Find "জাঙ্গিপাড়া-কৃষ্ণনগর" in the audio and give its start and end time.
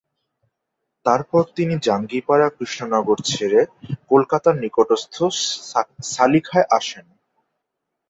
1.87-3.17